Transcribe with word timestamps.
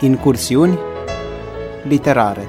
Incursiuni 0.00 0.78
literare 1.82 2.48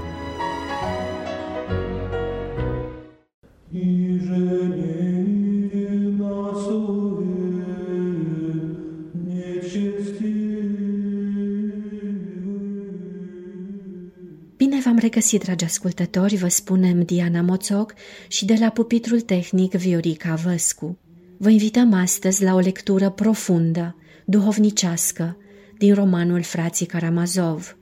Bine 14.57 14.79
v-am 14.83 14.97
regăsit, 14.97 15.43
dragi 15.43 15.63
ascultători, 15.63 16.35
vă 16.35 16.47
spunem 16.47 17.01
Diana 17.01 17.41
Moțoc 17.41 17.93
și 18.27 18.45
de 18.45 18.55
la 18.59 18.69
pupitrul 18.69 19.21
tehnic 19.21 19.73
Viorica 19.73 20.35
Văscu. 20.35 20.97
Vă 21.37 21.49
invităm 21.49 21.93
astăzi 21.93 22.43
la 22.43 22.53
o 22.53 22.59
lectură 22.59 23.09
profundă, 23.09 23.95
duhovnicească, 24.25 25.37
din 25.77 25.93
romanul 25.93 26.41
Frații 26.41 26.85
Karamazov. 26.85 27.77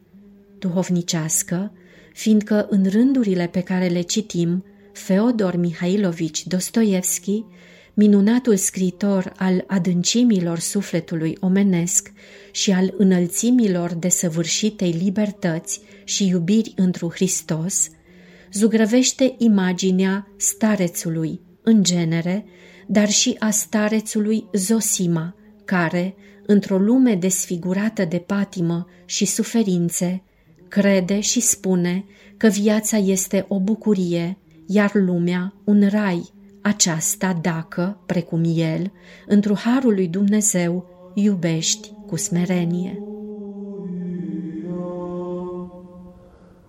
Duhovnicească, 0.60 1.72
fiindcă 2.14 2.68
în 2.70 2.86
rândurile 2.90 3.48
pe 3.48 3.62
care 3.62 3.88
le 3.88 4.02
citim, 4.02 4.66
Feodor 4.94 5.56
Mihailovici 5.56 6.48
Dostoevski, 6.48 7.44
minunatul 7.94 8.56
scriitor 8.56 9.34
al 9.38 9.64
adâncimilor 9.68 10.60
sufletului 10.60 11.38
omenesc 11.40 12.12
și 12.52 12.72
al 12.72 12.94
înălțimilor 12.98 13.94
desăvârșitei 13.94 14.92
libertăți 14.92 15.82
și 16.04 16.28
iubiri 16.28 16.74
întru 16.76 17.10
Hristos, 17.10 17.90
zugrăvește 18.52 19.36
imaginea 19.38 20.28
starețului, 20.38 21.40
în 21.64 21.84
genere, 21.84 22.46
dar 22.88 23.10
și 23.10 23.36
a 23.40 23.50
starețului 23.50 24.46
Zosima, 24.54 25.36
care, 25.65 26.15
într-o 26.47 26.79
lume 26.79 27.15
desfigurată 27.15 28.05
de 28.05 28.19
patimă 28.19 28.87
și 29.05 29.25
suferințe, 29.25 30.23
crede 30.69 31.21
și 31.21 31.41
spune 31.41 32.05
că 32.37 32.47
viața 32.47 32.97
este 32.97 33.45
o 33.49 33.61
bucurie, 33.61 34.39
iar 34.67 34.91
lumea 34.95 35.55
un 35.65 35.89
rai, 35.89 36.33
aceasta 36.63 37.39
dacă, 37.43 38.01
precum 38.07 38.43
el, 38.55 38.93
într-o 39.27 39.55
harul 39.55 39.95
lui 39.95 40.09
Dumnezeu, 40.09 40.87
iubești 41.15 41.93
cu 42.07 42.17
smerenie. 42.17 43.03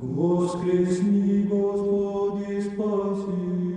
Воскресни, 0.02 1.44
Господи, 1.50 2.62
спаси 2.62 3.73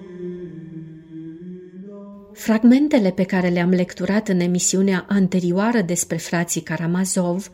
Fragmentele 2.37 3.11
pe 3.11 3.23
care 3.23 3.47
le-am 3.47 3.69
lecturat 3.69 4.27
în 4.27 4.39
emisiunea 4.39 5.05
anterioară 5.09 5.81
despre 5.81 6.17
frații 6.17 6.61
Karamazov 6.61 7.49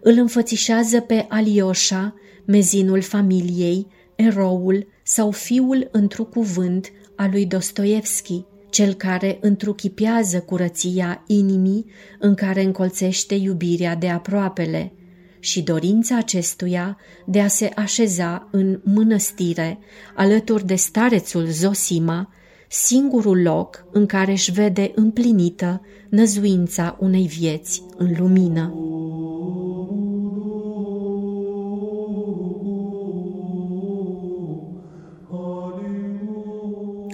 îl 0.00 0.18
înfățișează 0.18 1.00
pe 1.00 1.26
Alioșa, 1.28 2.14
mezinul 2.44 3.00
familiei, 3.00 3.86
eroul 4.14 4.86
sau 5.02 5.30
fiul 5.30 5.88
într 5.90 6.20
cuvânt 6.20 6.92
al 7.16 7.30
lui 7.30 7.46
Dostoevski, 7.46 8.44
cel 8.70 8.94
care 8.94 9.38
întruchipează 9.40 10.40
curăția 10.40 11.24
inimii 11.26 11.86
în 12.18 12.34
care 12.34 12.62
încolțește 12.62 13.34
iubirea 13.34 13.94
de 13.94 14.08
aproapele 14.08 14.92
și 15.38 15.62
dorința 15.62 16.16
acestuia 16.16 16.98
de 17.26 17.40
a 17.40 17.48
se 17.48 17.70
așeza 17.76 18.48
în 18.50 18.80
mănăstire 18.84 19.78
alături 20.14 20.66
de 20.66 20.74
starețul 20.74 21.46
Zosima, 21.46 22.32
singurul 22.72 23.42
loc 23.42 23.84
în 23.90 24.06
care 24.06 24.30
își 24.30 24.52
vede 24.52 24.92
împlinită 24.94 25.80
năzuința 26.08 26.96
unei 27.00 27.26
vieți 27.26 27.82
în 27.96 28.14
lumină. 28.18 28.74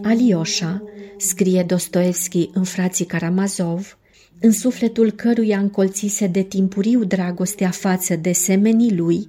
Alioșa, 0.03 0.83
scrie 1.17 1.65
Dostoevski 1.67 2.51
în 2.53 2.65
frații 2.65 3.05
Karamazov, 3.05 3.99
în 4.41 4.53
sufletul 4.53 5.11
căruia 5.11 5.59
încolțise 5.59 6.27
de 6.27 6.43
timpuriu 6.43 7.05
dragostea 7.05 7.71
față 7.71 8.17
de 8.17 8.33
semenii 8.33 8.97
lui, 8.97 9.29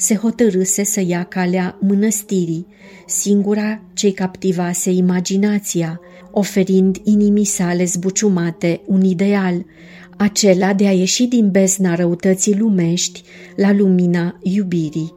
se 0.00 0.14
hotărâse 0.14 0.84
să 0.84 1.02
ia 1.06 1.24
calea 1.24 1.78
mănăstirii, 1.80 2.66
singura 3.06 3.82
ce 3.92 4.12
captivase 4.12 4.90
imaginația, 4.90 6.00
oferind 6.30 6.96
inimii 7.04 7.44
sale 7.44 7.84
zbuciumate 7.84 8.80
un 8.86 9.04
ideal, 9.04 9.64
acela 10.16 10.72
de 10.72 10.86
a 10.86 10.92
ieși 10.92 11.26
din 11.26 11.50
bezna 11.50 11.94
răutății 11.94 12.58
lumești 12.58 13.22
la 13.56 13.72
lumina 13.72 14.38
iubirii. 14.42 15.14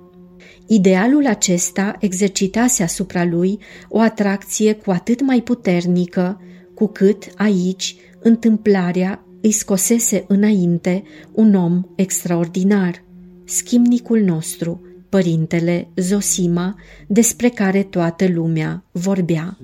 Idealul 0.67 1.27
acesta 1.27 1.95
exercitase 1.99 2.83
asupra 2.83 3.25
lui 3.25 3.59
o 3.89 3.99
atracție 3.99 4.73
cu 4.73 4.91
atât 4.91 5.21
mai 5.21 5.41
puternică, 5.41 6.41
cu 6.75 6.87
cât 6.87 7.23
aici 7.35 7.95
întâmplarea 8.19 9.25
îi 9.41 9.51
scosese 9.51 10.23
înainte 10.27 11.03
un 11.31 11.55
om 11.55 11.81
extraordinar 11.95 13.02
schimnicul 13.45 14.19
nostru, 14.19 14.81
părintele 15.09 15.87
Zosima, 15.95 16.75
despre 17.07 17.49
care 17.49 17.83
toată 17.83 18.27
lumea 18.27 18.83
vorbea. 18.91 19.57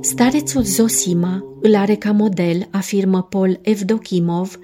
Starețul 0.00 0.62
Zosima 0.62 1.44
îl 1.60 1.74
are 1.74 1.94
ca 1.94 2.12
model, 2.12 2.68
afirmă 2.70 3.22
Paul 3.22 3.58
Evdokimov, 3.62 4.58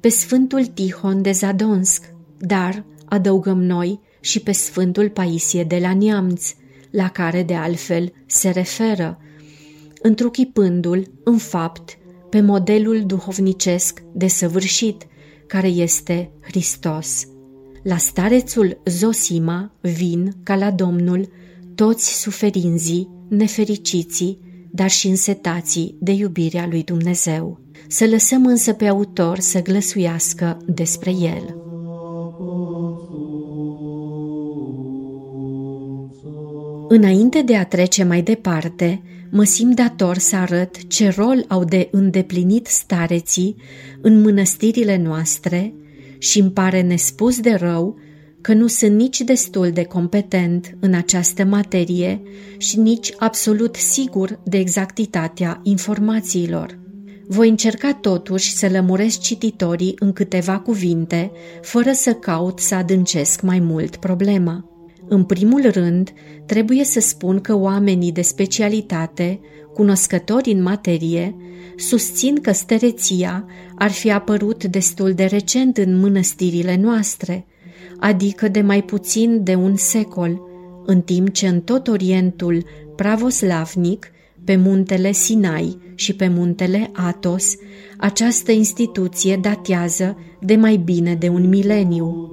pe 0.00 0.08
Sfântul 0.08 0.66
Tihon 0.66 1.22
de 1.22 1.30
Zadonsk, 1.30 2.14
dar, 2.38 2.84
adăugăm 3.04 3.62
noi, 3.62 4.00
și 4.20 4.40
pe 4.40 4.52
Sfântul 4.52 5.08
Paisie 5.10 5.64
de 5.64 5.78
la 5.78 5.94
Neamț, 5.94 6.54
la 6.90 7.08
care 7.08 7.42
de 7.42 7.54
altfel 7.54 8.12
se 8.26 8.50
referă, 8.50 9.18
întruchipându-l, 10.02 11.10
în 11.24 11.36
fapt, 11.36 11.98
pe 12.36 12.42
modelul 12.42 13.04
duhovnicesc 13.06 14.02
desăvârșit, 14.12 15.06
care 15.46 15.68
este 15.68 16.30
Hristos. 16.40 17.26
La 17.82 17.96
starețul 17.96 18.80
Zosima 18.84 19.72
vin, 19.80 20.32
ca 20.42 20.56
la 20.56 20.70
Domnul, 20.70 21.28
toți 21.74 22.20
suferinzii, 22.20 23.08
nefericiții, 23.28 24.38
dar 24.70 24.90
și 24.90 25.08
însetații 25.08 25.96
de 26.00 26.12
iubirea 26.12 26.66
lui 26.70 26.82
Dumnezeu. 26.82 27.60
Să 27.88 28.06
lăsăm 28.06 28.46
însă 28.46 28.72
pe 28.72 28.86
autor 28.86 29.38
să 29.38 29.62
glăsuiască 29.62 30.56
despre 30.66 31.10
el. 31.10 31.65
Înainte 36.88 37.42
de 37.42 37.56
a 37.56 37.64
trece 37.64 38.04
mai 38.04 38.22
departe, 38.22 39.02
mă 39.30 39.44
simt 39.44 39.74
dator 39.74 40.18
să 40.18 40.36
arăt 40.36 40.86
ce 40.86 41.08
rol 41.16 41.44
au 41.48 41.64
de 41.64 41.88
îndeplinit 41.90 42.66
stareții 42.66 43.56
în 44.00 44.20
mănăstirile 44.20 44.96
noastre 44.96 45.74
și 46.18 46.38
îmi 46.38 46.50
pare 46.50 46.80
nespus 46.80 47.40
de 47.40 47.54
rău 47.54 47.98
că 48.40 48.52
nu 48.52 48.66
sunt 48.66 48.96
nici 48.96 49.20
destul 49.20 49.70
de 49.70 49.82
competent 49.82 50.76
în 50.80 50.94
această 50.94 51.44
materie 51.44 52.22
și 52.58 52.78
nici 52.78 53.12
absolut 53.16 53.74
sigur 53.74 54.40
de 54.44 54.58
exactitatea 54.58 55.60
informațiilor. 55.62 56.78
Voi 57.28 57.48
încerca 57.48 57.92
totuși 57.92 58.52
să 58.52 58.68
lămuresc 58.68 59.20
cititorii 59.20 59.94
în 59.98 60.12
câteva 60.12 60.58
cuvinte, 60.58 61.32
fără 61.62 61.92
să 61.92 62.12
caut 62.12 62.58
să 62.58 62.74
adâncesc 62.74 63.40
mai 63.40 63.60
mult 63.60 63.96
problema. 63.96 64.75
În 65.08 65.24
primul 65.24 65.70
rând, 65.70 66.12
trebuie 66.46 66.84
să 66.84 67.00
spun 67.00 67.40
că 67.40 67.56
oamenii 67.56 68.12
de 68.12 68.22
specialitate, 68.22 69.40
cunoscători 69.74 70.52
în 70.52 70.62
materie, 70.62 71.36
susțin 71.76 72.40
că 72.40 72.52
stereția 72.52 73.46
ar 73.74 73.90
fi 73.90 74.10
apărut 74.10 74.64
destul 74.64 75.12
de 75.12 75.24
recent 75.24 75.76
în 75.76 75.98
mănăstirile 75.98 76.76
noastre, 76.76 77.46
adică 77.98 78.48
de 78.48 78.60
mai 78.60 78.82
puțin 78.82 79.42
de 79.42 79.54
un 79.54 79.76
secol, 79.76 80.40
în 80.86 81.00
timp 81.00 81.32
ce 81.32 81.48
în 81.48 81.60
tot 81.60 81.88
Orientul 81.88 82.64
pravoslavnic, 82.96 84.10
pe 84.44 84.56
muntele 84.56 85.12
Sinai 85.12 85.78
și 85.94 86.14
pe 86.14 86.28
muntele 86.28 86.90
Atos, 86.92 87.54
această 87.96 88.52
instituție 88.52 89.36
datează 89.36 90.18
de 90.40 90.56
mai 90.56 90.76
bine 90.76 91.14
de 91.14 91.28
un 91.28 91.48
mileniu. 91.48 92.30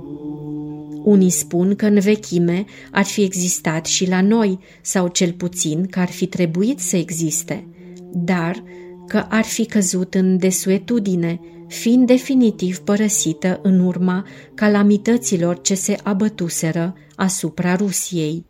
Unii 1.03 1.29
spun 1.29 1.75
că 1.75 1.85
în 1.85 1.99
vechime 1.99 2.65
ar 2.91 3.05
fi 3.05 3.21
existat 3.21 3.85
și 3.85 4.07
la 4.07 4.21
noi, 4.21 4.59
sau 4.81 5.07
cel 5.07 5.31
puțin 5.33 5.85
că 5.85 5.99
ar 5.99 6.09
fi 6.09 6.25
trebuit 6.25 6.79
să 6.79 6.97
existe, 6.97 7.67
dar 8.11 8.63
că 9.07 9.25
ar 9.29 9.43
fi 9.43 9.65
căzut 9.65 10.13
în 10.13 10.37
desuetudine, 10.37 11.39
fiind 11.67 12.07
definitiv 12.07 12.77
părăsită 12.77 13.59
în 13.63 13.79
urma 13.79 14.25
calamităților 14.53 15.61
ce 15.61 15.75
se 15.75 15.97
abătuseră 16.03 16.95
asupra 17.15 17.75
Rusiei. 17.75 18.45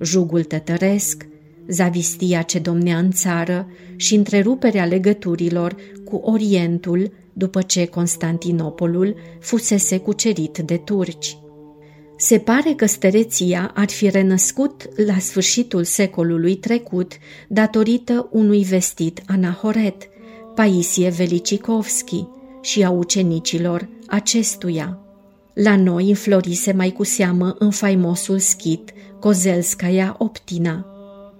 Jugul 0.00 0.44
tătăresc, 0.44 1.26
zavistia 1.68 2.42
ce 2.42 2.58
domnea 2.58 2.98
în 2.98 3.10
țară 3.10 3.68
și 3.96 4.14
întreruperea 4.14 4.84
legăturilor 4.84 5.76
cu 6.04 6.16
Orientul 6.16 7.12
după 7.32 7.62
ce 7.62 7.86
Constantinopolul 7.86 9.16
fusese 9.40 9.98
cucerit 9.98 10.58
de 10.58 10.76
turci. 10.76 11.38
Se 12.24 12.38
pare 12.38 12.72
că 12.74 12.86
stăreția 12.86 13.72
ar 13.74 13.88
fi 13.88 14.10
renăscut 14.10 14.88
la 15.06 15.18
sfârșitul 15.18 15.84
secolului 15.84 16.56
trecut 16.56 17.12
datorită 17.48 18.28
unui 18.32 18.62
vestit 18.62 19.22
anahoret, 19.26 20.08
Paisie 20.54 21.08
Velicikovski, 21.08 22.24
și 22.60 22.82
a 22.84 22.90
ucenicilor 22.90 23.88
acestuia. 24.06 24.98
La 25.54 25.76
noi 25.76 26.08
înflorise 26.08 26.72
mai 26.72 26.90
cu 26.90 27.04
seamă 27.04 27.56
în 27.58 27.70
faimosul 27.70 28.38
schit 28.38 28.92
Kozelskaya 29.20 30.14
Optina. 30.18 30.86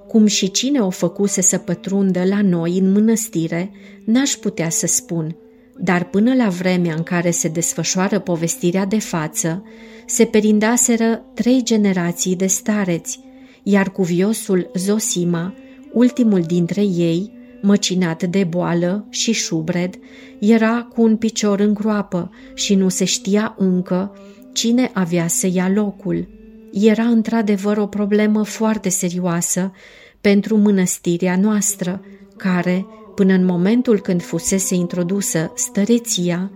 Cum 0.09 0.27
și 0.27 0.51
cine 0.51 0.81
o 0.81 0.91
făcuse 0.91 1.41
să 1.41 1.59
pătrundă 1.59 2.25
la 2.25 2.43
noi 2.43 2.79
în 2.79 2.93
mănăstire, 2.93 3.71
n-aș 4.05 4.33
putea 4.33 4.69
să 4.69 4.87
spun, 4.87 5.37
dar 5.79 6.05
până 6.05 6.35
la 6.35 6.49
vremea 6.49 6.95
în 6.95 7.03
care 7.03 7.31
se 7.31 7.49
desfășoară 7.49 8.19
povestirea 8.19 8.85
de 8.85 8.99
față, 8.99 9.63
se 10.07 10.25
perindaseră 10.25 11.25
trei 11.35 11.63
generații 11.63 12.37
de 12.37 12.47
stareți, 12.47 13.21
iar 13.63 13.91
cuviosul 13.91 14.71
Zosima, 14.75 15.55
ultimul 15.93 16.41
dintre 16.41 16.83
ei, 16.83 17.33
măcinat 17.63 18.23
de 18.23 18.45
boală 18.45 19.07
și 19.11 19.33
șubred, 19.33 19.95
era 20.39 20.89
cu 20.95 21.03
un 21.03 21.17
picior 21.17 21.61
în 21.61 21.75
groapă 21.75 22.31
și 22.55 22.75
nu 22.75 22.89
se 22.89 23.05
știa 23.05 23.55
încă 23.59 24.17
cine 24.53 24.91
avea 24.93 25.27
să 25.27 25.49
ia 25.53 25.69
locul. 25.69 26.29
Era 26.73 27.05
într-adevăr 27.05 27.77
o 27.77 27.87
problemă 27.87 28.45
foarte 28.45 28.89
serioasă 28.89 29.73
pentru 30.21 30.57
mănăstirea 30.57 31.37
noastră, 31.37 32.05
care, 32.37 32.87
până 33.15 33.33
în 33.33 33.45
momentul 33.45 34.01
când 34.01 34.23
fusese 34.23 34.75
introdusă 34.75 35.53
stăreția, 35.55 36.51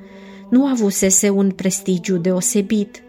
nu 0.51 0.67
avusese 0.67 1.29
un 1.29 1.51
prestigiu 1.51 2.17
deosebit– 2.17 3.03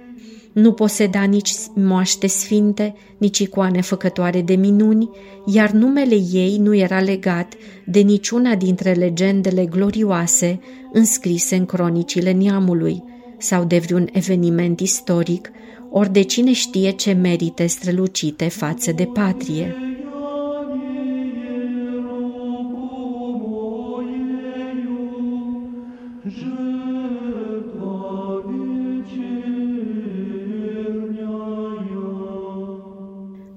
nu 0.52 0.72
poseda 0.72 1.24
nici 1.24 1.52
moaște 1.74 2.28
sfinte, 2.28 2.96
nici 3.18 3.40
icoane 3.40 3.82
făcătoare 3.82 4.42
de 4.42 4.56
minuni, 4.56 5.10
iar 5.46 5.72
numele 5.72 6.16
ei 6.32 6.58
nu 6.58 6.76
era 6.76 7.00
legat 7.00 7.54
de 7.86 8.00
niciuna 8.00 8.56
dintre 8.56 8.92
legendele 8.92 9.66
glorioase 9.66 10.60
înscrise 10.94 11.56
în 11.56 11.66
cronicile 11.66 12.32
neamului 12.32 13.04
sau 13.38 13.64
de 13.64 13.78
vreun 13.78 14.10
eveniment 14.12 14.80
istoric, 14.80 15.52
ori 15.92 16.12
de 16.12 16.22
cine 16.22 16.54
știe 16.54 16.92
ce 16.92 17.12
merite 17.12 17.66
strălucite 17.66 18.48
față 18.48 18.92
de 18.92 19.06
patrie. 19.06 19.76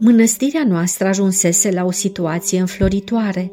Mănăstirea 0.05 0.65
noastră 0.65 1.07
ajunsese 1.07 1.71
la 1.71 1.85
o 1.85 1.91
situație 1.91 2.61
înfloritoare, 2.61 3.51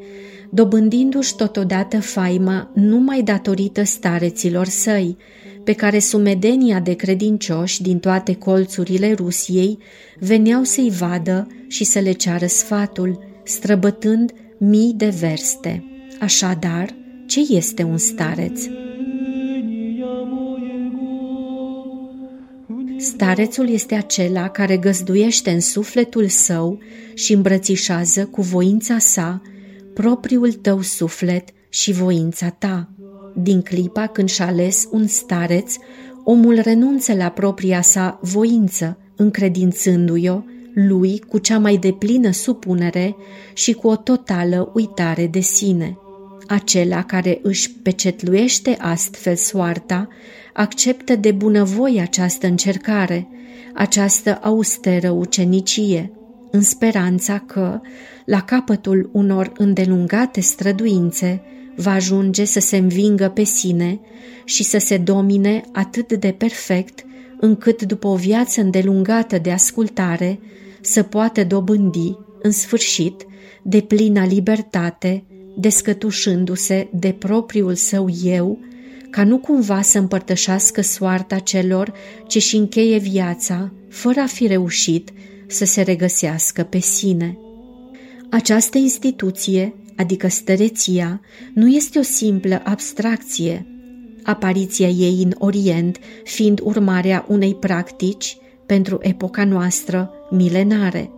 dobândindu-și 0.49 1.35
totodată 1.35 1.99
faima 1.99 2.71
numai 2.73 3.21
datorită 3.21 3.83
stareților 3.83 4.65
săi, 4.65 5.17
pe 5.63 5.73
care 5.73 5.99
sumedenia 5.99 6.79
de 6.79 6.93
credincioși 6.93 7.81
din 7.81 7.99
toate 7.99 8.35
colțurile 8.35 9.13
Rusiei 9.13 9.77
veneau 10.19 10.63
să-i 10.63 10.91
vadă 10.99 11.47
și 11.67 11.83
să 11.83 11.99
le 11.99 12.11
ceară 12.11 12.45
sfatul, 12.45 13.19
străbătând 13.43 14.33
mii 14.57 14.93
de 14.95 15.13
verste. 15.19 15.83
Așadar, 16.19 16.95
ce 17.27 17.39
este 17.49 17.83
un 17.83 17.97
stareț? 17.97 18.61
Starețul 22.99 23.69
este 23.69 23.95
acela 23.95 24.49
care 24.49 24.77
găzduiește 24.77 25.51
în 25.51 25.59
sufletul 25.59 26.27
său 26.27 26.79
și 27.13 27.33
îmbrățișează 27.33 28.25
cu 28.25 28.41
voința 28.41 28.97
sa 28.97 29.41
propriul 29.93 30.51
tău 30.53 30.81
suflet 30.81 31.49
și 31.69 31.91
voința 31.91 32.49
ta. 32.49 32.89
Din 33.35 33.61
clipa 33.61 34.07
când 34.07 34.29
și-a 34.29 34.47
ales 34.47 34.87
un 34.91 35.07
stareț, 35.07 35.75
omul 36.23 36.59
renunță 36.59 37.13
la 37.13 37.29
propria 37.29 37.81
sa 37.81 38.19
voință, 38.21 38.97
încredințându-i-o 39.15 40.41
lui 40.73 41.19
cu 41.19 41.37
cea 41.37 41.59
mai 41.59 41.77
deplină 41.77 42.31
supunere 42.31 43.15
și 43.53 43.73
cu 43.73 43.87
o 43.87 43.95
totală 43.95 44.71
uitare 44.73 45.27
de 45.27 45.39
sine. 45.39 45.97
Acela 46.47 47.03
care 47.03 47.39
își 47.41 47.71
pecetluiește 47.71 48.77
astfel 48.79 49.35
soarta, 49.35 50.07
acceptă 50.53 51.15
de 51.15 51.31
bunăvoie 51.31 52.01
această 52.01 52.47
încercare, 52.47 53.27
această 53.73 54.39
austeră 54.41 55.09
ucenicie, 55.09 56.11
în 56.51 56.61
speranța 56.61 57.39
că, 57.39 57.81
la 58.25 58.41
capătul 58.41 59.09
unor 59.13 59.51
îndelungate 59.57 60.41
străduințe, 60.41 61.41
va 61.75 61.91
ajunge 61.91 62.45
să 62.45 62.59
se 62.59 62.77
învingă 62.77 63.29
pe 63.29 63.43
sine 63.43 63.99
și 64.45 64.63
să 64.63 64.77
se 64.77 64.97
domine 64.97 65.61
atât 65.71 66.13
de 66.13 66.31
perfect, 66.31 67.05
încât 67.39 67.81
după 67.81 68.07
o 68.07 68.15
viață 68.15 68.61
îndelungată 68.61 69.37
de 69.37 69.51
ascultare, 69.51 70.39
să 70.81 71.03
poată 71.03 71.43
dobândi, 71.43 72.17
în 72.41 72.51
sfârșit, 72.51 73.25
de 73.63 73.81
plină 73.81 74.25
libertate, 74.25 75.23
descătușându-se 75.55 76.87
de 76.91 77.15
propriul 77.19 77.75
său 77.75 78.09
eu 78.23 78.59
ca 79.09 79.23
nu 79.23 79.37
cumva 79.37 79.81
să 79.81 79.97
împărtășească 79.97 80.81
soarta 80.81 81.39
celor 81.39 81.93
ce 82.27 82.39
și 82.39 82.55
încheie 82.55 82.97
viața, 82.97 83.71
fără 83.89 84.19
a 84.19 84.25
fi 84.25 84.47
reușit 84.47 85.09
să 85.47 85.65
se 85.65 85.81
regăsească 85.81 86.63
pe 86.63 86.79
sine. 86.79 87.37
Această 88.29 88.77
instituție, 88.77 89.73
adică 89.95 90.27
stăreția, 90.27 91.21
nu 91.53 91.67
este 91.67 91.99
o 91.99 92.01
simplă 92.01 92.61
abstracție, 92.63 93.65
apariția 94.23 94.87
ei 94.87 95.21
în 95.23 95.35
Orient 95.37 95.97
fiind 96.23 96.59
urmarea 96.63 97.25
unei 97.27 97.55
practici 97.55 98.37
pentru 98.65 98.97
epoca 99.01 99.45
noastră 99.45 100.11
milenare. 100.29 101.11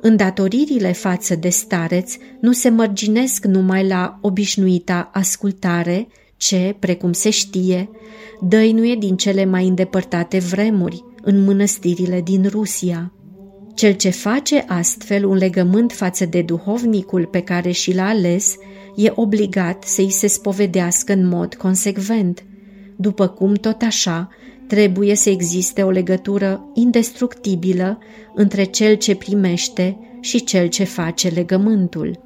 Îndatoririle 0.00 0.92
față 0.92 1.34
de 1.34 1.48
stareț 1.48 2.14
nu 2.40 2.52
se 2.52 2.68
mărginesc 2.68 3.44
numai 3.44 3.86
la 3.86 4.18
obișnuita 4.20 5.10
ascultare, 5.12 6.08
ce, 6.36 6.76
precum 6.78 7.12
se 7.12 7.30
știe, 7.30 7.90
dăinuie 8.40 8.94
din 8.94 9.16
cele 9.16 9.44
mai 9.44 9.66
îndepărtate 9.66 10.38
vremuri 10.38 11.04
în 11.22 11.44
mănăstirile 11.44 12.20
din 12.20 12.46
Rusia. 12.48 13.12
Cel 13.74 13.92
ce 13.92 14.10
face 14.10 14.64
astfel 14.66 15.24
un 15.24 15.36
legământ 15.36 15.92
față 15.92 16.26
de 16.26 16.42
duhovnicul 16.42 17.26
pe 17.26 17.40
care 17.40 17.70
și 17.70 17.94
l-a 17.94 18.08
ales, 18.08 18.56
e 18.96 19.12
obligat 19.14 19.84
să-i 19.84 20.10
se 20.10 20.26
spovedească 20.26 21.12
în 21.12 21.26
mod 21.26 21.54
consecvent, 21.54 22.44
după 22.96 23.28
cum 23.28 23.54
tot 23.54 23.82
așa 23.82 24.28
trebuie 24.70 25.14
să 25.14 25.30
existe 25.30 25.82
o 25.82 25.90
legătură 25.90 26.70
indestructibilă 26.74 27.98
între 28.34 28.64
cel 28.64 28.94
ce 28.94 29.16
primește 29.16 29.98
și 30.20 30.44
cel 30.44 30.66
ce 30.66 30.84
face 30.84 31.28
legământul. 31.28 32.20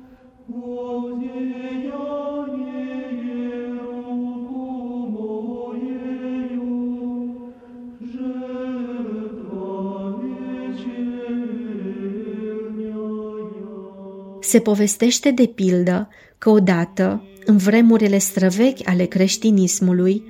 Se 14.40 14.58
povestește 14.58 15.30
de 15.30 15.46
pildă 15.46 16.08
că 16.38 16.50
odată, 16.50 17.22
în 17.44 17.56
vremurile 17.56 18.18
străvechi 18.18 18.88
ale 18.88 19.04
creștinismului, 19.04 20.22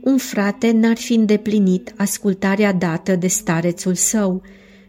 un 0.00 0.16
frate 0.16 0.70
n-ar 0.70 0.96
fi 0.96 1.14
îndeplinit 1.14 1.92
ascultarea 1.96 2.72
dată 2.72 3.16
de 3.16 3.26
starețul 3.26 3.94
său, 3.94 4.42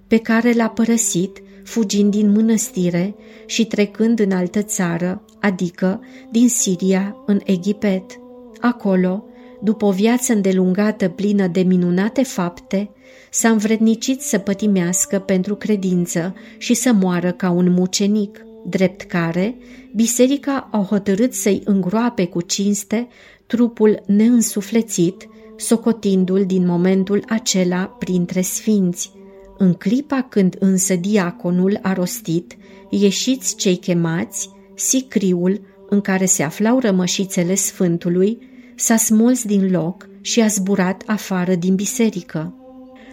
pe 0.08 0.18
care 0.18 0.54
l-a 0.54 0.70
părăsit, 0.70 1.42
fugind 1.64 2.12
din 2.12 2.32
mănăstire 2.32 3.16
și 3.46 3.66
trecând 3.66 4.20
în 4.20 4.32
altă 4.32 4.62
țară, 4.62 5.26
adică 5.40 6.00
din 6.32 6.50
Siria 6.50 7.16
în 7.26 7.40
Egipet. 7.44 8.20
Acolo, 8.60 9.26
după 9.62 9.86
o 9.86 9.92
viață 9.92 10.34
îndelungată 10.34 11.10
plină 11.10 11.48
de 11.48 11.62
minunate 11.62 12.24
fapte, 12.24 12.90
s-a 13.32 13.50
învrednicit 13.50 14.22
să 14.22 14.38
pătimească 14.38 15.20
pentru 15.20 15.56
credință 15.56 16.36
și 16.58 16.74
să 16.74 16.94
moară 16.94 17.32
ca 17.32 17.50
un 17.50 17.72
mucenic 17.72 18.46
drept 18.66 19.02
care 19.02 19.58
biserica 19.96 20.70
a 20.72 20.86
hotărât 20.90 21.34
să-i 21.34 21.62
îngroape 21.66 22.26
cu 22.26 22.42
cinste 22.42 23.08
trupul 23.52 24.04
neînsuflețit, 24.06 25.28
socotindu-l 25.56 26.46
din 26.46 26.66
momentul 26.66 27.24
acela 27.28 27.96
printre 28.00 28.42
sfinți, 28.42 29.12
În 29.58 29.74
clipa 29.74 30.22
când 30.30 30.56
însă 30.60 30.96
diaconul 30.96 31.80
a 31.82 31.94
rostit, 31.94 32.58
ieșiți 32.90 33.56
cei 33.56 33.76
chemați, 33.76 34.50
sicriul 34.76 35.62
în 35.90 36.02
care 36.02 36.26
se 36.26 36.44
aflau 36.44 36.80
rămășițele 36.80 37.56
Sfântului 37.56 38.38
s-a 38.76 38.96
smuls 38.96 39.44
din 39.44 39.72
loc 39.72 40.08
și 40.22 40.42
a 40.42 40.48
zburat 40.48 41.04
afară 41.06 41.56
din 41.56 41.76
biserică. 41.76 42.54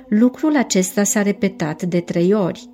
Lucrul 0.09 0.57
acesta 0.57 1.03
s-a 1.03 1.23
repetat 1.23 1.83
de 1.83 2.01
trei 2.01 2.35
ori. 2.35 2.69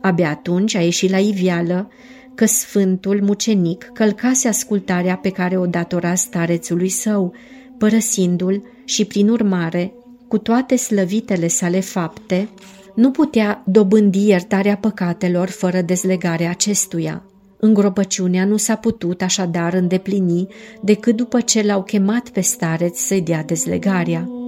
Abia 0.00 0.28
atunci 0.28 0.74
a 0.74 0.80
ieșit 0.80 1.10
la 1.10 1.18
ivială 1.18 1.90
că 2.34 2.46
Sfântul 2.46 3.22
Mucenic 3.22 3.90
călcase 3.92 4.48
ascultarea 4.48 5.16
pe 5.16 5.30
care 5.30 5.58
o 5.58 5.66
datora 5.66 6.14
starețului 6.14 6.88
său, 6.88 7.34
părăsindu-l 7.78 8.62
și, 8.84 9.04
prin 9.04 9.28
urmare, 9.28 9.92
cu 10.28 10.38
toate 10.38 10.76
slăvitele 10.76 11.48
sale 11.48 11.80
fapte, 11.80 12.48
nu 12.94 13.10
putea 13.10 13.62
dobândi 13.66 14.26
iertarea 14.26 14.76
păcatelor 14.76 15.48
fără 15.48 15.80
dezlegarea 15.80 16.50
acestuia. 16.50 17.22
Îngropăciunea 17.58 18.44
nu 18.44 18.56
s-a 18.56 18.74
putut 18.74 19.22
așadar 19.22 19.74
îndeplini 19.74 20.46
decât 20.82 21.16
după 21.16 21.40
ce 21.40 21.62
l-au 21.62 21.82
chemat 21.82 22.28
pe 22.28 22.40
stareț 22.40 22.98
să-i 22.98 23.20
dea 23.20 23.42
dezlegarea. 23.44 24.39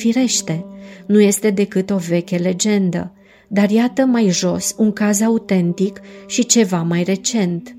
Firește, 0.00 0.64
nu 1.06 1.20
este 1.20 1.50
decât 1.50 1.90
o 1.90 1.96
veche 1.96 2.36
legendă, 2.36 3.12
dar 3.48 3.70
iată 3.70 4.04
mai 4.04 4.28
jos 4.28 4.74
un 4.78 4.92
caz 4.92 5.20
autentic 5.20 6.00
și 6.26 6.46
ceva 6.46 6.82
mai 6.82 7.02
recent. 7.02 7.76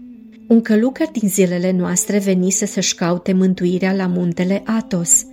Un 0.47 0.61
călugăr 0.61 1.07
din 1.11 1.29
zilele 1.29 1.71
noastre 1.71 2.17
venise 2.17 2.65
să-și 2.65 2.95
caute 2.95 3.33
mântuirea 3.33 3.93
la 3.93 4.07
muntele 4.07 4.61
Atos, 4.65 5.25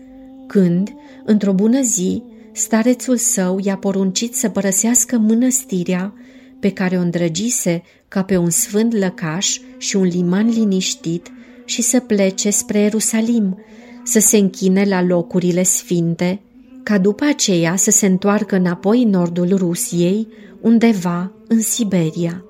când, 0.46 0.94
într-o 1.24 1.52
bună 1.52 1.80
zi, 1.82 2.22
starețul 2.52 3.16
său 3.16 3.58
i-a 3.62 3.76
poruncit 3.76 4.34
să 4.34 4.48
părăsească 4.48 5.18
mănăstirea 5.18 6.14
pe 6.60 6.70
care 6.72 6.96
o 6.96 7.00
îndrăgise 7.00 7.82
ca 8.08 8.22
pe 8.22 8.36
un 8.36 8.50
sfânt 8.50 8.92
lăcaș 8.92 9.58
și 9.78 9.96
un 9.96 10.04
liman 10.04 10.48
liniștit 10.48 11.32
și 11.64 11.82
să 11.82 12.00
plece 12.00 12.50
spre 12.50 12.78
Ierusalim, 12.78 13.58
să 14.04 14.18
se 14.18 14.36
închine 14.36 14.84
la 14.84 15.02
locurile 15.02 15.62
sfinte, 15.62 16.40
ca 16.88 16.98
după 16.98 17.24
aceea 17.24 17.76
să 17.76 17.90
se 17.90 18.06
întoarcă 18.06 18.56
înapoi 18.56 19.02
în 19.02 19.10
nordul 19.10 19.48
Rusiei, 19.56 20.28
undeva 20.60 21.32
în 21.48 21.60
Siberia. 21.60 22.44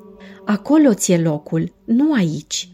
Acolo 0.45 0.95
ți-e 0.95 1.18
locul, 1.18 1.73
nu 1.85 2.12
aici. 2.12 2.68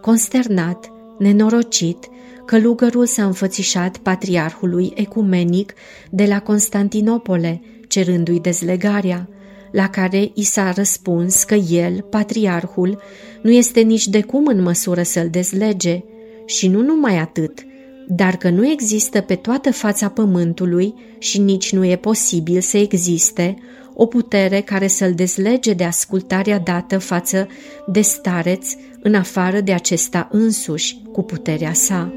Consternat, 0.00 0.92
nenorocit, 1.18 2.08
călugărul 2.46 3.06
s-a 3.06 3.24
înfățișat 3.24 3.96
patriarhului 3.96 4.92
ecumenic 4.94 5.72
de 6.10 6.24
la 6.24 6.40
Constantinopole, 6.40 7.62
cerându-i 7.88 8.40
dezlegarea, 8.40 9.28
la 9.72 9.88
care 9.88 10.30
i 10.34 10.42
s-a 10.42 10.70
răspuns 10.70 11.44
că 11.44 11.54
el, 11.54 12.00
patriarhul, 12.10 13.00
nu 13.42 13.50
este 13.50 13.80
nici 13.80 14.06
de 14.06 14.22
cum 14.22 14.46
în 14.46 14.62
măsură 14.62 15.02
să-l 15.02 15.28
dezlege 15.30 16.04
și 16.44 16.68
nu 16.68 16.82
numai 16.82 17.18
atât, 17.18 17.64
dar 18.06 18.36
că 18.36 18.50
nu 18.50 18.70
există 18.70 19.20
pe 19.20 19.34
toată 19.34 19.72
fața 19.72 20.08
pământului 20.08 20.94
și 21.18 21.40
nici 21.40 21.72
nu 21.72 21.84
e 21.84 21.96
posibil 21.96 22.60
să 22.60 22.76
existe 22.76 23.56
o 23.94 24.06
putere 24.06 24.60
care 24.60 24.86
să-l 24.86 25.12
dezlege 25.14 25.72
de 25.72 25.84
ascultarea 25.84 26.58
dată 26.58 26.98
față 26.98 27.48
de 27.86 28.00
stareț 28.00 28.74
în 29.02 29.14
afară 29.14 29.60
de 29.60 29.72
acesta 29.72 30.28
însuși 30.30 31.02
cu 31.12 31.22
puterea 31.22 31.72
sa. 31.72 32.12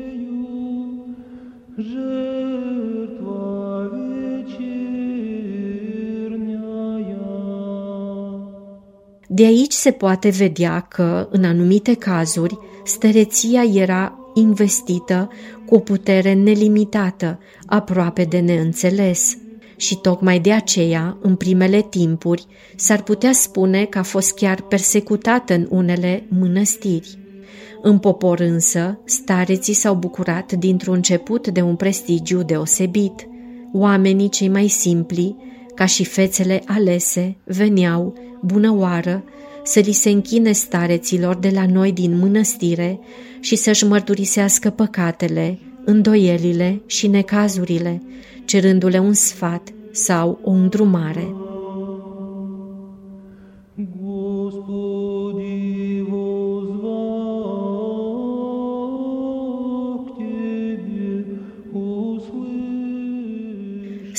De 9.27 9.45
aici 9.45 9.71
se 9.71 9.91
poate 9.91 10.29
vedea 10.29 10.79
că, 10.79 11.27
în 11.31 11.43
anumite 11.43 11.93
cazuri, 11.93 12.57
stereția 12.83 13.63
era 13.63 14.24
investită 14.35 15.29
cu 15.65 15.75
o 15.75 15.79
putere 15.79 16.33
nelimitată, 16.33 17.39
aproape 17.65 18.23
de 18.23 18.39
neînțeles. 18.39 19.37
Și 19.77 19.95
tocmai 19.95 20.39
de 20.39 20.51
aceea, 20.51 21.17
în 21.21 21.35
primele 21.35 21.81
timpuri, 21.81 22.45
s-ar 22.75 23.03
putea 23.03 23.31
spune 23.31 23.85
că 23.85 23.97
a 23.97 24.03
fost 24.03 24.33
chiar 24.33 24.61
persecutată 24.61 25.53
în 25.53 25.67
unele 25.69 26.25
mănăstiri. 26.39 27.17
În 27.81 27.97
popor 27.97 28.39
însă, 28.39 28.99
stareții 29.05 29.73
s-au 29.73 29.95
bucurat 29.95 30.51
dintr-un 30.51 30.93
început 30.93 31.47
de 31.47 31.61
un 31.61 31.75
prestigiu 31.75 32.43
deosebit. 32.43 33.27
Oamenii 33.73 34.29
cei 34.29 34.49
mai 34.49 34.67
simpli, 34.67 35.35
ca 35.75 35.85
și 35.85 36.03
fețele 36.03 36.61
alese, 36.65 37.37
veneau, 37.43 38.13
bună 38.41 38.73
oară, 38.77 39.23
să 39.65 39.79
li 39.79 39.91
se 39.91 40.09
închine 40.09 40.51
stareților 40.51 41.35
de 41.35 41.49
la 41.49 41.65
noi 41.65 41.91
din 41.91 42.17
mănăstire 42.17 42.99
și 43.39 43.55
să-și 43.55 43.85
mărturisească 43.85 44.69
păcatele, 44.69 45.59
îndoielile 45.85 46.81
și 46.85 47.07
necazurile, 47.07 48.01
cerându-le 48.45 48.99
un 48.99 49.13
sfat 49.13 49.69
sau 49.91 50.39
o 50.43 50.51
îndrumare. 50.51 51.44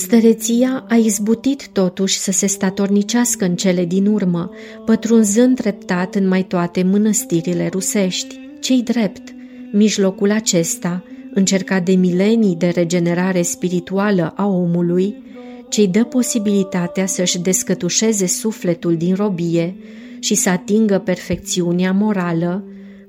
Stăreția 0.07 0.85
a 0.89 0.95
izbutit 0.95 1.69
totuși 1.69 2.19
să 2.19 2.31
se 2.33 2.47
statornicească 2.47 3.45
în 3.45 3.57
cele 3.57 3.85
din 3.85 4.07
urmă, 4.07 4.51
pătrunzând 4.85 5.57
treptat 5.57 6.15
în 6.15 6.29
mai 6.29 6.43
toate 6.43 6.83
mănăstirile 6.83 7.69
rusești. 7.73 8.41
Cei 8.61 8.83
drept, 8.83 9.35
mijlocul 9.73 10.31
acesta, 10.31 11.03
încercat 11.35 11.85
de 11.85 11.93
milenii 11.93 12.57
de 12.57 12.69
regenerare 12.69 13.43
spirituală 13.43 14.33
a 14.37 14.47
omului, 14.47 15.23
ce 15.69 15.87
dă 15.87 16.05
posibilitatea 16.05 17.07
să-și 17.07 17.39
descătușeze 17.39 18.27
sufletul 18.27 18.97
din 18.97 19.15
robie 19.15 19.77
și 20.21 20.35
să 20.35 20.49
atingă 20.49 20.99
perfecțiunea 20.99 21.93
morală, 21.93 22.65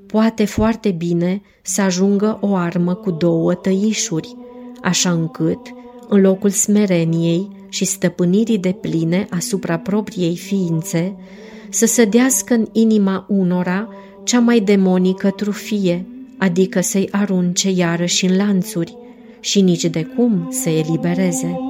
poate 0.06 0.46
foarte 0.46 0.90
bine 0.90 1.42
să 1.62 1.82
ajungă 1.82 2.38
o 2.42 2.56
armă 2.56 2.94
cu 2.94 3.12
două 3.12 3.54
tăișuri, 3.54 4.36
așa 4.82 5.12
încât, 5.12 5.60
în 6.08 6.22
locul 6.22 6.50
smereniei 6.50 7.48
și 7.70 7.86
stăpânirii 7.86 8.58
de 8.58 8.72
pline 8.72 9.28
asupra 9.30 9.78
propriei 9.78 10.38
ființe, 10.38 11.16
să 11.70 11.86
sădească 11.86 12.54
în 12.54 12.68
inima 12.72 13.26
unora 13.30 13.90
cea 14.24 14.40
mai 14.40 14.60
demonică 14.60 15.30
trufie, 15.30 16.06
adică 16.38 16.82
să-i 16.82 17.08
arunce 17.12 17.72
iarăși 17.72 18.26
în 18.26 18.36
lanțuri 18.36 18.98
și 19.40 19.62
nici 19.62 19.86
de 19.86 20.04
cum 20.04 20.48
să 20.52 20.70
elibereze. 20.70 21.67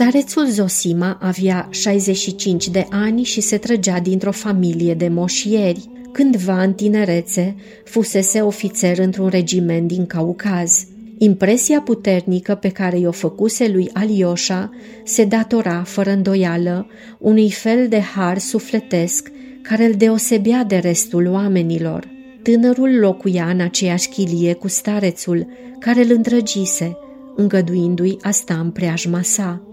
Starețul 0.00 0.46
Zosima 0.46 1.18
avea 1.20 1.68
65 1.70 2.68
de 2.68 2.86
ani 2.90 3.22
și 3.22 3.40
se 3.40 3.56
trăgea 3.56 4.00
dintr-o 4.00 4.32
familie 4.32 4.94
de 4.94 5.08
moșieri. 5.08 5.90
Cândva 6.12 6.62
în 6.62 6.72
tinerețe 6.72 7.56
fusese 7.84 8.40
ofițer 8.40 8.98
într-un 8.98 9.28
regiment 9.28 9.88
din 9.88 10.06
Caucaz. 10.06 10.86
Impresia 11.18 11.80
puternică 11.80 12.54
pe 12.54 12.68
care 12.68 12.98
i-o 12.98 13.10
făcuse 13.10 13.68
lui 13.68 13.90
Alioșa 13.92 14.70
se 15.04 15.24
datora, 15.24 15.82
fără 15.82 16.10
îndoială, 16.10 16.86
unui 17.18 17.50
fel 17.50 17.88
de 17.88 18.00
har 18.00 18.38
sufletesc 18.38 19.30
care 19.62 19.84
îl 19.84 19.92
deosebea 19.92 20.64
de 20.64 20.76
restul 20.76 21.26
oamenilor. 21.26 22.08
Tânărul 22.42 22.98
locuia 22.98 23.46
în 23.46 23.60
aceeași 23.60 24.08
chilie 24.08 24.52
cu 24.52 24.68
starețul, 24.68 25.46
care 25.78 26.04
îl 26.04 26.10
îndrăgise, 26.10 26.96
îngăduindu-i 27.36 28.16
a 28.22 28.30
sta 28.30 28.54
în 28.54 28.70
preajma 28.70 29.22
sa. 29.22 29.64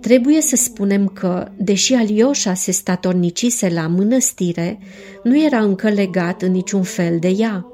Trebuie 0.00 0.40
să 0.40 0.56
spunem 0.56 1.06
că, 1.06 1.48
deși 1.56 1.94
Alioșa 1.94 2.54
se 2.54 2.70
statornicise 2.70 3.68
la 3.68 3.86
mănăstire, 3.86 4.78
nu 5.22 5.44
era 5.44 5.58
încă 5.58 5.88
legat 5.88 6.42
în 6.42 6.52
niciun 6.52 6.82
fel 6.82 7.18
de 7.18 7.28
ea. 7.28 7.66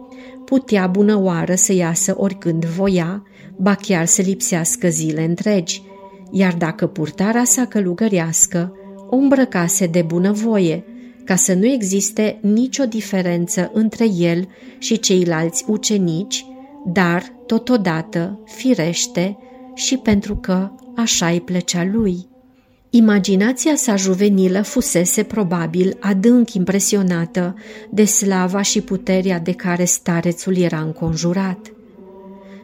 Putea 0.45 0.87
bună 0.87 1.19
oară 1.23 1.55
să 1.55 1.73
iasă 1.73 2.15
oricând 2.19 2.65
voia, 2.65 3.23
ba 3.57 3.75
chiar 3.75 4.07
să 4.07 4.23
lipsească 4.23 4.89
zile 4.89 5.25
întregi, 5.25 5.83
iar 6.31 6.55
dacă 6.55 6.87
purtarea 6.87 7.45
sa 7.45 7.67
călugărească 7.67 8.73
o 9.11 9.17
îmbrăcase 9.17 9.87
de 9.87 10.03
bunăvoie, 10.03 10.85
ca 11.25 11.37
să 11.37 11.55
nu 11.55 11.67
existe 11.67 12.39
nicio 12.43 12.85
diferență 12.85 13.71
între 13.75 14.07
el 14.19 14.49
și 14.79 14.99
ceilalți 14.99 15.65
ucenici, 15.67 16.47
dar, 16.87 17.23
totodată, 17.47 18.41
firește, 18.45 19.39
și 19.77 19.97
pentru 19.97 20.37
că 20.37 20.71
așa 20.97 21.27
îi 21.29 21.41
plăcea 21.41 21.85
lui. 21.93 22.29
Imaginația 22.91 23.77
sa 23.77 23.97
juvenilă 23.97 24.63
fusese 24.63 25.23
probabil 25.23 25.97
adânc 26.01 26.55
impresionată 26.55 27.55
de 27.91 28.05
slava 28.05 28.63
și 28.63 28.81
puterea 28.81 29.39
de 29.39 29.53
care 29.53 29.85
starețul 29.85 30.57
era 30.57 30.81
înconjurat. 30.81 31.73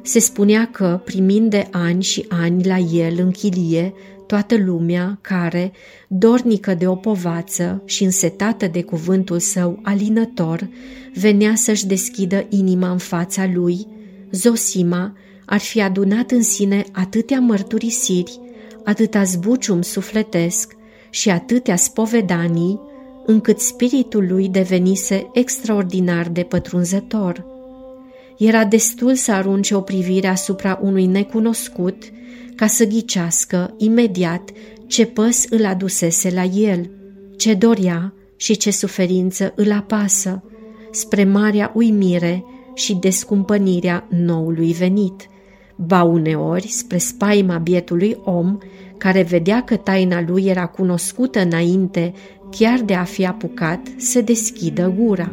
Se 0.02 0.18
spunea 0.18 0.68
că, 0.70 1.00
primind 1.04 1.50
de 1.50 1.68
ani 1.70 2.02
și 2.02 2.26
ani 2.28 2.64
la 2.64 2.76
el 2.76 3.18
în 3.18 3.30
chilie, 3.30 3.94
toată 4.26 4.56
lumea 4.56 5.18
care, 5.20 5.72
dornică 6.08 6.74
de 6.74 6.86
o 6.86 6.94
povață 6.94 7.82
și 7.84 8.04
însetată 8.04 8.66
de 8.66 8.82
cuvântul 8.82 9.38
său 9.38 9.78
alinător, 9.82 10.68
venea 11.14 11.54
să-și 11.54 11.86
deschidă 11.86 12.46
inima 12.48 12.90
în 12.90 12.98
fața 12.98 13.50
lui, 13.54 13.86
Zosima 14.30 15.16
ar 15.44 15.60
fi 15.60 15.80
adunat 15.80 16.30
în 16.30 16.42
sine 16.42 16.84
atâtea 16.92 17.40
mărturisiri, 17.40 18.40
atâta 18.84 19.22
zbucium 19.22 19.82
sufletesc 19.82 20.76
și 21.10 21.30
atâtea 21.30 21.76
spovedanii, 21.76 22.80
încât 23.26 23.58
spiritul 23.58 24.26
lui 24.28 24.48
devenise 24.48 25.30
extraordinar 25.32 26.28
de 26.28 26.42
pătrunzător. 26.42 27.44
Era 28.38 28.64
destul 28.64 29.14
să 29.14 29.32
arunce 29.32 29.74
o 29.74 29.80
privire 29.80 30.26
asupra 30.26 30.78
unui 30.82 31.06
necunoscut 31.06 32.02
ca 32.56 32.66
să 32.66 32.86
ghicească 32.86 33.74
imediat 33.78 34.50
ce 34.86 35.06
păs 35.06 35.44
îl 35.50 35.66
adusese 35.66 36.30
la 36.30 36.42
el, 36.44 36.90
ce 37.36 37.54
dorea 37.54 38.14
și 38.36 38.56
ce 38.56 38.70
suferință 38.70 39.52
îl 39.56 39.72
apasă, 39.72 40.42
spre 40.90 41.24
marea 41.24 41.72
uimire 41.74 42.44
și 42.74 42.94
descumpănirea 42.94 44.06
noului 44.10 44.72
venit, 44.72 45.28
ba 45.76 46.02
uneori 46.02 46.68
spre 46.68 46.98
spaima 46.98 47.56
bietului 47.56 48.16
om, 48.24 48.58
care 48.98 49.22
vedea 49.22 49.62
că 49.62 49.76
taina 49.76 50.24
lui 50.26 50.44
era 50.46 50.66
cunoscută 50.66 51.40
înainte 51.40 52.12
chiar 52.50 52.80
de 52.80 52.94
a 52.94 53.04
fi 53.04 53.26
apucat 53.26 53.80
să 53.96 54.20
deschidă 54.20 54.94
gura. 54.96 55.32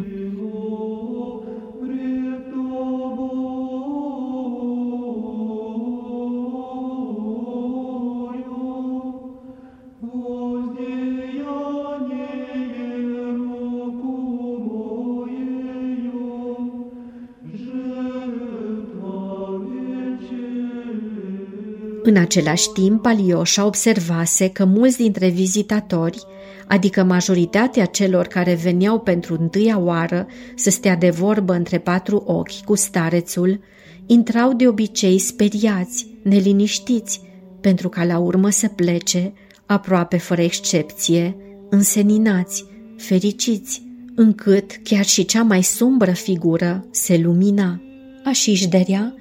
În 22.10 22.18
același 22.18 22.70
timp, 22.70 23.06
Alioșa 23.06 23.66
observase 23.66 24.50
că 24.50 24.66
mulți 24.66 24.98
dintre 24.98 25.28
vizitatori, 25.30 26.24
adică 26.68 27.04
majoritatea 27.04 27.86
celor 27.86 28.28
care 28.28 28.54
veneau 28.54 29.00
pentru 29.00 29.38
întâia 29.40 29.80
oară 29.80 30.28
să 30.56 30.70
stea 30.70 30.96
de 30.96 31.10
vorbă 31.10 31.54
între 31.54 31.78
patru 31.78 32.24
ochi 32.26 32.64
cu 32.66 32.76
starețul, 32.76 33.60
intrau 34.06 34.54
de 34.54 34.68
obicei 34.68 35.18
speriați, 35.18 36.08
neliniștiți, 36.24 37.22
pentru 37.62 37.90
ca 37.90 38.04
la 38.04 38.18
urmă 38.18 38.50
să 38.50 38.68
plece, 38.68 39.34
aproape 39.66 40.18
fără 40.18 40.42
excepție, 40.42 41.36
înseninați, 41.70 42.66
fericiți, 42.98 43.84
încât 44.16 44.72
chiar 44.84 45.06
și 45.06 45.26
cea 45.26 45.44
mai 45.44 45.64
sumbră 45.64 46.12
figură 46.12 46.88
se 46.92 47.18
lumina. 47.18 47.82
Așișderea 48.26 49.14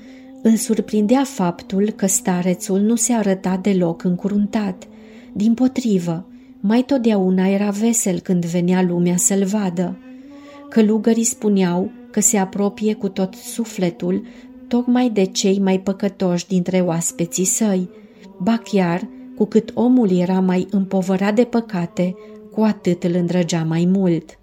îl 0.42 0.56
surprindea 0.56 1.24
faptul 1.24 1.90
că 1.90 2.06
starețul 2.06 2.80
nu 2.80 2.94
se 2.94 3.12
arăta 3.12 3.56
deloc 3.62 4.04
încuruntat. 4.04 4.88
Din 5.32 5.54
potrivă, 5.54 6.26
mai 6.60 6.82
totdeauna 6.82 7.48
era 7.48 7.70
vesel 7.70 8.20
când 8.20 8.44
venea 8.44 8.82
lumea 8.82 9.16
să-l 9.16 9.44
vadă. 9.44 9.98
Călugării 10.68 11.24
spuneau 11.24 11.90
că 12.10 12.20
se 12.20 12.38
apropie 12.38 12.94
cu 12.94 13.08
tot 13.08 13.34
sufletul 13.34 14.26
tocmai 14.68 15.10
de 15.10 15.24
cei 15.24 15.58
mai 15.58 15.80
păcătoși 15.80 16.46
dintre 16.46 16.80
oaspeții 16.80 17.44
săi, 17.44 17.90
ba 18.38 18.56
chiar, 18.64 19.08
cu 19.36 19.44
cât 19.44 19.70
omul 19.74 20.10
era 20.10 20.40
mai 20.40 20.66
împovărat 20.70 21.34
de 21.34 21.44
păcate, 21.44 22.14
cu 22.52 22.60
atât 22.60 23.04
îl 23.04 23.14
îndrăgea 23.14 23.64
mai 23.64 23.88
mult. 23.92 24.37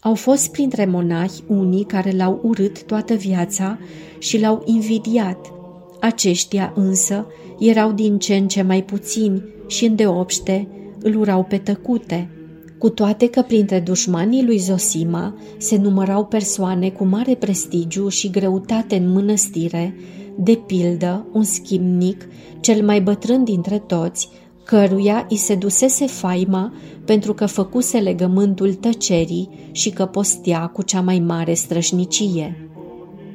Au 0.00 0.14
fost 0.14 0.50
printre 0.50 0.84
monahi 0.84 1.42
unii 1.46 1.84
care 1.84 2.10
l-au 2.10 2.40
urât 2.42 2.82
toată 2.82 3.14
viața 3.14 3.78
și 4.18 4.40
l-au 4.40 4.62
invidiat. 4.64 5.52
Aceștia 6.00 6.72
însă 6.76 7.26
erau 7.58 7.92
din 7.92 8.18
ce 8.18 8.34
în 8.34 8.48
ce 8.48 8.62
mai 8.62 8.82
puțini 8.82 9.42
și 9.66 9.84
îndeopște 9.84 10.68
îl 11.02 11.16
urau 11.16 11.44
pe 11.44 11.56
tăcute. 11.56 12.30
Cu 12.78 12.88
toate 12.88 13.28
că 13.28 13.42
printre 13.42 13.80
dușmanii 13.80 14.44
lui 14.44 14.58
Zosima 14.58 15.38
se 15.58 15.76
numărau 15.76 16.24
persoane 16.24 16.90
cu 16.90 17.04
mare 17.04 17.34
prestigiu 17.34 18.08
și 18.08 18.30
greutate 18.30 18.96
în 18.96 19.12
mănăstire, 19.12 19.94
de 20.38 20.54
pildă 20.66 21.26
un 21.32 21.42
schimnic, 21.42 22.28
cel 22.60 22.84
mai 22.84 23.00
bătrân 23.00 23.44
dintre 23.44 23.78
toți, 23.78 24.28
căruia 24.70 25.26
îi 25.28 25.36
se 25.36 25.54
dusese 25.54 26.06
faima 26.06 26.72
pentru 27.04 27.34
că 27.34 27.46
făcuse 27.46 27.98
legământul 27.98 28.74
tăcerii 28.74 29.48
și 29.72 29.90
că 29.90 30.06
postea 30.06 30.66
cu 30.66 30.82
cea 30.82 31.00
mai 31.00 31.18
mare 31.18 31.54
strășnicie. 31.54 32.70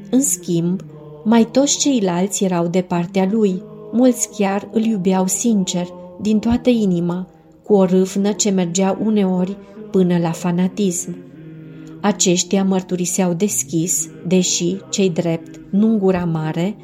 În 0.09 0.21
schimb, 0.21 0.81
mai 1.23 1.45
toți 1.51 1.77
ceilalți 1.77 2.43
erau 2.43 2.67
de 2.67 2.81
partea 2.81 3.29
lui, 3.31 3.63
mulți 3.91 4.29
chiar 4.37 4.69
îl 4.71 4.83
iubeau 4.83 5.27
sincer, 5.27 5.87
din 6.21 6.39
toată 6.39 6.69
inima, 6.69 7.27
cu 7.63 7.73
o 7.73 7.85
râvnă 7.85 8.31
ce 8.31 8.49
mergea 8.49 8.99
uneori 9.03 9.57
până 9.91 10.17
la 10.17 10.31
fanatism. 10.31 11.15
Aceștia 12.01 12.63
mărturiseau 12.63 13.33
deschis, 13.33 14.07
deși, 14.27 14.77
cei 14.89 15.09
drept, 15.09 15.61
nu 15.69 15.87
în 15.87 15.97
gura 15.97 16.25
mare, 16.25 16.75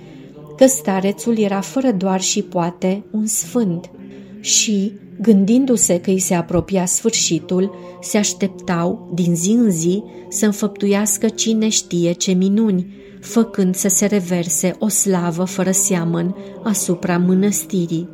că 0.58 0.66
starețul 0.66 1.38
era 1.38 1.60
fără 1.62 1.92
doar 1.92 2.22
și 2.22 2.42
poate 2.42 3.04
un 3.12 3.26
sfânt– 3.26 3.90
și, 4.42 4.92
gândindu-se 5.22 6.00
că 6.00 6.10
îi 6.10 6.20
se 6.20 6.34
apropia 6.34 6.86
sfârșitul, 6.86 7.76
se 8.02 8.18
așteptau, 8.18 9.12
din 9.14 9.36
zi 9.36 9.52
în 9.52 9.72
zi, 9.72 10.04
să 10.30 10.46
înfăptuiască 10.46 11.28
cine 11.28 11.70
știe 11.70 12.12
ce 12.12 12.32
minuni, 12.32 12.88
făcând 13.20 13.76
să 13.76 13.88
se 13.88 14.06
reverse 14.06 14.76
o 14.80 14.88
slavă 14.88 15.44
fără 15.44 15.72
seamăn 15.72 16.36
asupra 16.64 17.18
mănăstirii. 17.18 18.10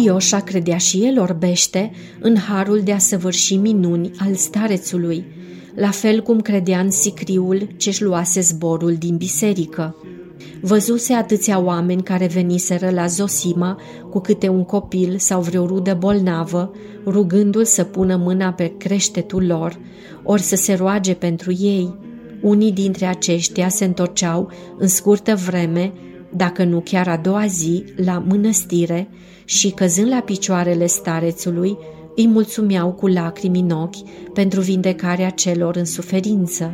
Alioșa 0.00 0.40
credea 0.40 0.76
și 0.76 1.04
el 1.04 1.20
orbește 1.20 1.90
în 2.20 2.36
harul 2.36 2.80
de 2.84 2.92
a 2.92 2.98
săvârși 2.98 3.56
minuni 3.56 4.10
al 4.18 4.34
starețului, 4.34 5.24
la 5.74 5.90
fel 5.90 6.22
cum 6.22 6.40
credea 6.40 6.80
în 6.80 6.90
sicriul 6.90 7.68
ce-și 7.76 8.02
luase 8.02 8.40
zborul 8.40 8.94
din 8.94 9.16
biserică. 9.16 9.96
Văzuse 10.60 11.12
atâția 11.12 11.58
oameni 11.58 12.02
care 12.02 12.26
veniseră 12.26 12.90
la 12.90 13.06
Zosima 13.06 13.80
cu 14.10 14.20
câte 14.20 14.48
un 14.48 14.64
copil 14.64 15.18
sau 15.18 15.40
vreo 15.40 15.66
rudă 15.66 15.96
bolnavă, 15.98 16.72
rugându-l 17.06 17.64
să 17.64 17.84
pună 17.84 18.16
mâna 18.16 18.52
pe 18.52 18.72
creștetul 18.76 19.46
lor, 19.46 19.78
ori 20.22 20.42
să 20.42 20.56
se 20.56 20.74
roage 20.74 21.14
pentru 21.14 21.52
ei. 21.52 21.94
Unii 22.42 22.72
dintre 22.72 23.06
aceștia 23.06 23.68
se 23.68 23.84
întorceau 23.84 24.50
în 24.78 24.88
scurtă 24.88 25.34
vreme 25.34 25.92
dacă 26.36 26.64
nu 26.64 26.80
chiar 26.80 27.08
a 27.08 27.16
doua 27.16 27.46
zi, 27.46 27.84
la 28.04 28.24
mănăstire 28.28 29.08
și, 29.44 29.70
căzând 29.70 30.08
la 30.08 30.20
picioarele 30.20 30.86
starețului, 30.86 31.76
îi 32.16 32.26
mulțumeau 32.26 32.92
cu 32.92 33.06
lacrimi 33.06 33.60
în 33.60 33.70
ochi 33.70 34.30
pentru 34.34 34.60
vindecarea 34.60 35.30
celor 35.30 35.76
în 35.76 35.84
suferință. 35.84 36.72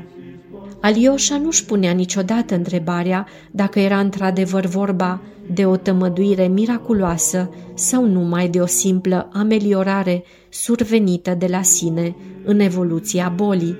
Alioșa 0.81 1.39
nu-și 1.39 1.65
punea 1.65 1.93
niciodată 1.93 2.55
întrebarea 2.55 3.27
dacă 3.51 3.79
era 3.79 3.99
într-adevăr 3.99 4.65
vorba 4.65 5.23
de 5.55 5.67
o 5.67 5.77
tămăduire 5.77 6.47
miraculoasă 6.47 7.51
sau 7.75 8.07
numai 8.07 8.49
de 8.49 8.61
o 8.61 8.67
simplă 8.67 9.29
ameliorare 9.33 10.25
survenită 10.49 11.35
de 11.39 11.47
la 11.47 11.63
sine 11.63 12.17
în 12.45 12.61
evoluția 12.61 13.33
bolii. 13.37 13.77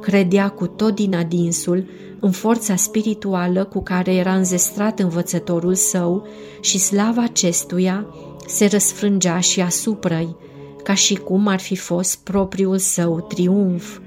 Credea 0.00 0.48
cu 0.48 0.66
tot 0.66 0.94
din 0.94 1.14
adinsul 1.14 1.88
în 2.20 2.30
forța 2.30 2.76
spirituală 2.76 3.64
cu 3.64 3.82
care 3.82 4.14
era 4.14 4.34
înzestrat 4.34 5.00
învățătorul 5.00 5.74
său 5.74 6.26
și 6.60 6.78
slava 6.78 7.22
acestuia 7.22 8.06
se 8.46 8.66
răsfrângea 8.66 9.40
și 9.40 9.60
asupra-i, 9.60 10.36
ca 10.82 10.94
și 10.94 11.14
cum 11.14 11.46
ar 11.46 11.58
fi 11.60 11.76
fost 11.76 12.18
propriul 12.22 12.78
său 12.78 13.20
triumf. 13.20 13.98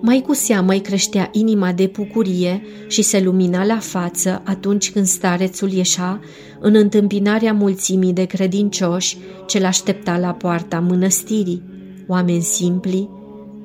Mai 0.00 0.20
cu 0.20 0.32
seamă 0.32 0.72
îi 0.72 0.80
creștea 0.80 1.28
inima 1.32 1.72
de 1.72 1.90
bucurie 1.92 2.62
și 2.88 3.02
se 3.02 3.20
lumina 3.20 3.64
la 3.64 3.78
față 3.78 4.42
atunci 4.44 4.92
când 4.92 5.06
starețul 5.06 5.72
ieșea 5.72 6.20
în 6.60 6.74
întâmpinarea 6.74 7.52
mulțimii 7.52 8.12
de 8.12 8.24
credincioși 8.24 9.16
ce 9.46 9.60
l-aștepta 9.60 10.18
la 10.18 10.32
poarta 10.32 10.80
mănăstirii, 10.80 11.62
oameni 12.06 12.42
simpli, 12.42 13.08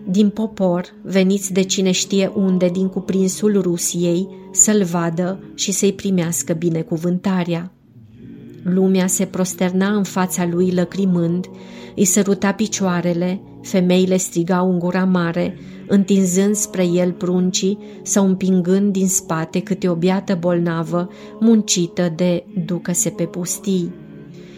din 0.07 0.29
popor, 0.29 0.93
veniți 1.01 1.53
de 1.53 1.61
cine 1.61 1.91
știe 1.91 2.31
unde 2.35 2.67
din 2.67 2.87
cuprinsul 2.87 3.61
Rusiei, 3.61 4.27
să-l 4.51 4.83
vadă 4.83 5.43
și 5.55 5.71
să-i 5.71 5.93
primească 5.93 6.53
binecuvântarea. 6.53 7.71
Lumea 8.63 9.07
se 9.07 9.25
prosterna 9.25 9.95
în 9.95 10.03
fața 10.03 10.47
lui 10.51 10.71
lăcrimând, 10.71 11.45
îi 11.95 12.05
săruta 12.05 12.51
picioarele, 12.51 13.41
femeile 13.61 14.17
strigau 14.17 14.71
în 14.71 14.79
gura 14.79 15.05
mare, 15.05 15.57
întinzând 15.87 16.55
spre 16.55 16.87
el 16.87 17.11
pruncii 17.11 17.77
sau 18.03 18.27
împingând 18.27 18.91
din 18.91 19.07
spate 19.07 19.59
câte 19.59 19.89
o 19.89 19.95
biată 19.95 20.37
bolnavă, 20.39 21.09
muncită 21.39 22.13
de 22.15 22.45
ducă-se 22.65 23.09
pe 23.09 23.23
pustii. 23.23 23.93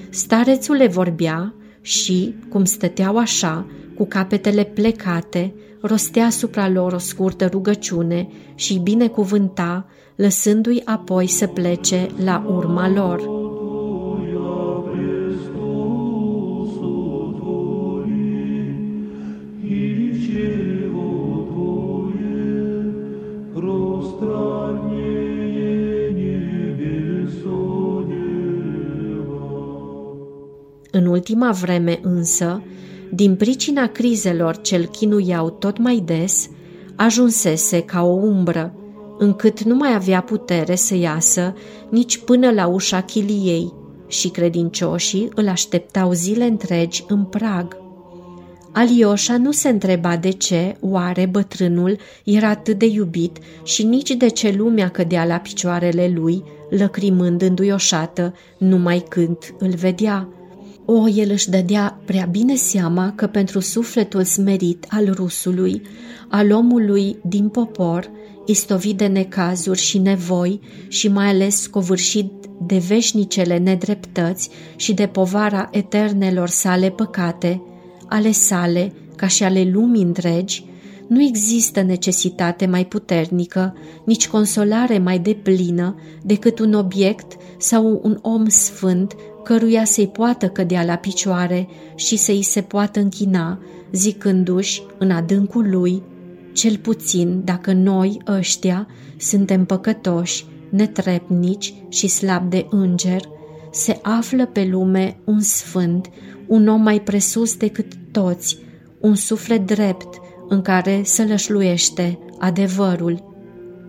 Starețul 0.10 0.76
le 0.76 0.88
vorbea 0.88 1.54
și, 1.82 2.36
cum 2.50 2.66
stăteau 2.66 3.18
așa, 3.18 3.68
cu 3.96 4.06
capetele 4.06 4.64
plecate, 4.64 5.54
rostea 5.82 6.26
asupra 6.26 6.70
lor 6.70 6.94
o 6.94 6.98
scurtă 6.98 7.46
rugăciune 7.46 8.28
și 8.56 8.80
binecuvânta, 8.80 9.86
lăsându-i 10.16 10.82
apoi 10.86 11.28
să 11.28 11.48
plece 11.48 12.08
la 12.24 12.46
urma 12.48 12.90
lor. 12.90 13.40
În 30.94 31.06
ultima 31.06 31.52
vreme 31.52 32.00
însă, 32.02 32.62
din 33.14 33.36
pricina 33.36 33.88
crizelor 33.88 34.62
ce-l 34.62 34.86
chinuiau 34.86 35.50
tot 35.50 35.78
mai 35.78 36.02
des, 36.06 36.50
ajunsese 36.96 37.82
ca 37.82 38.04
o 38.04 38.14
umbră, 38.14 38.74
încât 39.18 39.64
nu 39.64 39.76
mai 39.76 39.94
avea 39.94 40.22
putere 40.22 40.76
să 40.76 40.96
iasă 40.96 41.56
nici 41.90 42.18
până 42.18 42.52
la 42.52 42.68
ușa 42.68 43.02
chiliei 43.02 43.74
și 44.08 44.30
credincioșii 44.30 45.30
îl 45.36 45.48
așteptau 45.48 46.12
zile 46.12 46.46
întregi 46.46 47.04
în 47.08 47.24
prag. 47.24 47.78
Alioșa 48.74 49.38
nu 49.38 49.52
se 49.52 49.70
întreba 49.70 50.18
de 50.18 50.30
ce, 50.30 50.78
oare 50.80 51.26
bătrânul 51.26 51.98
era 52.24 52.50
atât 52.50 52.78
de 52.78 52.86
iubit 52.86 53.38
și 53.64 53.84
nici 53.84 54.12
de 54.12 54.28
ce 54.28 54.54
lumea 54.58 54.90
cădea 54.90 55.26
la 55.26 55.38
picioarele 55.38 56.12
lui, 56.16 56.44
lăcrimând 56.70 57.42
înduioșată 57.42 58.34
numai 58.58 59.06
când 59.10 59.38
îl 59.58 59.70
vedea. 59.70 60.30
O, 60.86 61.08
el 61.08 61.30
își 61.32 61.50
dădea 61.50 62.02
prea 62.06 62.26
bine 62.26 62.56
seama 62.56 63.14
că 63.16 63.28
pentru 63.28 63.60
sufletul 63.60 64.24
smerit 64.24 64.86
al 64.90 65.14
rusului, 65.14 65.82
al 66.30 66.52
omului 66.52 67.18
din 67.24 67.48
popor, 67.48 68.12
istovit 68.46 68.98
de 68.98 69.06
necazuri 69.06 69.80
și 69.80 69.98
nevoi 69.98 70.60
și 70.88 71.08
mai 71.08 71.28
ales 71.28 71.68
covârșit 71.68 72.32
de 72.66 72.78
veșnicele 72.88 73.58
nedreptăți 73.58 74.50
și 74.76 74.94
de 74.94 75.08
povara 75.08 75.70
eternelor 75.72 76.50
sale 76.50 76.90
păcate, 76.90 77.62
ale 78.08 78.32
sale 78.32 78.94
ca 79.16 79.28
și 79.28 79.44
ale 79.44 79.70
lumii 79.74 80.04
întregi, 80.04 80.66
nu 81.08 81.22
există 81.22 81.82
necesitate 81.82 82.66
mai 82.66 82.86
puternică, 82.86 83.76
nici 84.06 84.28
consolare 84.28 84.98
mai 84.98 85.20
deplină 85.20 85.96
decât 86.24 86.60
un 86.60 86.74
obiect 86.74 87.38
sau 87.58 88.00
un 88.04 88.20
om 88.22 88.48
sfânt 88.48 89.16
căruia 89.44 89.84
să-i 89.84 90.08
poată 90.08 90.48
cădea 90.48 90.84
la 90.84 90.96
picioare 90.96 91.68
și 91.96 92.18
să-i 92.18 92.42
se 92.42 92.62
poată 92.62 93.00
închina, 93.00 93.60
zicându-și 93.92 94.82
în 94.98 95.12
adâncul 95.12 95.70
lui, 95.70 96.04
cel 96.54 96.78
puțin 96.78 97.42
dacă 97.44 97.74
noi 97.74 98.22
ăștia 98.28 98.88
suntem 99.18 99.66
păcătoși, 99.66 100.46
netrepnici 100.70 101.74
și 101.90 102.08
slab 102.08 102.50
de 102.50 102.66
înger, 102.70 103.22
se 103.72 104.00
află 104.02 104.46
pe 104.46 104.68
lume 104.72 105.20
un 105.26 105.40
sfânt, 105.40 106.10
un 106.48 106.68
om 106.68 106.82
mai 106.82 107.02
presus 107.02 107.56
decât 107.56 107.92
toți, 108.12 108.58
un 109.00 109.16
suflet 109.16 109.66
drept 109.66 110.20
în 110.48 110.62
care 110.62 111.02
să 111.04 111.26
lășluiește 111.28 112.20
adevărul. 112.40 113.24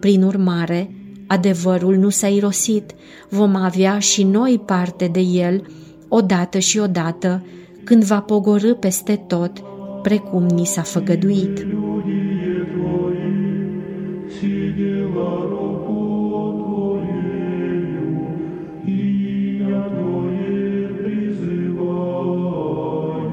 Prin 0.01 0.23
urmare, 0.23 1.02
adevărul 1.33 1.97
nu 1.97 2.09
s-a 2.09 2.29
irosit, 2.29 2.95
vom 3.29 3.55
avea 3.55 3.99
și 3.99 4.23
noi 4.23 4.63
parte 4.67 5.09
de 5.13 5.21
el, 5.21 5.67
odată 6.09 6.59
și 6.59 6.79
odată, 6.79 7.47
când 7.85 8.05
va 8.05 8.21
pogorâ 8.21 8.75
peste 8.75 9.25
tot, 9.27 9.53
precum 10.03 10.43
ni 10.43 10.67
s-a 10.67 10.83
făgăduit. 10.83 11.67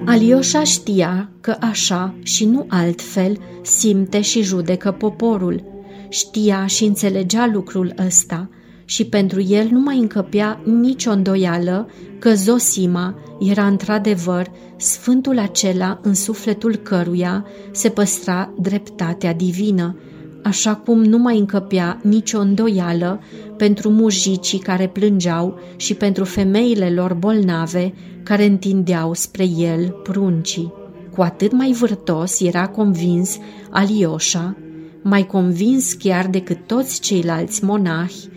Alioșa 0.06 0.64
știa 0.64 1.30
că 1.42 1.56
așa 1.60 2.16
și 2.24 2.46
nu 2.46 2.66
altfel 2.68 3.38
simte 3.62 4.22
și 4.22 4.42
judecă 4.44 4.92
poporul. 4.92 5.79
Știa 6.10 6.66
și 6.66 6.84
înțelegea 6.84 7.50
lucrul 7.54 7.94
ăsta 8.06 8.50
și 8.86 9.06
pentru 9.06 9.42
el 9.42 9.68
nu 9.72 9.80
mai 9.80 9.98
încăpea 9.98 10.62
nicio 10.66 11.12
îndoială 11.12 11.90
că 12.20 12.34
Zosima 12.34 13.16
era 13.40 13.68
într-adevăr 13.68 14.52
sfântul 14.78 15.40
acela 15.40 16.00
în 16.02 16.14
sufletul 16.14 16.76
căruia 16.76 17.46
se 17.72 17.90
păstra 17.90 18.54
dreptatea 18.60 19.34
divină, 19.34 19.96
așa 20.44 20.76
cum 20.76 21.04
nu 21.04 21.18
mai 21.18 21.38
încăpea 21.38 22.00
nicio 22.04 22.40
îndoială 22.40 23.20
pentru 23.58 23.90
mujicii 23.90 24.60
care 24.60 24.88
plângeau 24.88 25.60
și 25.76 25.94
pentru 25.94 26.24
femeile 26.24 26.90
lor 26.90 27.14
bolnave 27.14 27.94
care 28.24 28.46
întindeau 28.46 29.14
spre 29.14 29.46
el 29.58 29.90
pruncii. 30.04 30.74
Cu 31.16 31.22
atât 31.22 31.52
mai 31.52 31.72
vârtos 31.72 32.42
era 32.42 32.68
convins 32.68 33.38
Alioșa, 33.70 34.58
mai 35.04 35.26
convins 35.26 35.94
chiar 35.94 36.28
decât 36.28 36.68
toți 36.68 37.00
ceilalți 37.00 37.64
monahi, 37.64 38.30